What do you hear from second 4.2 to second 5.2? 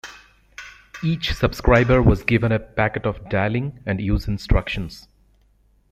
instructions.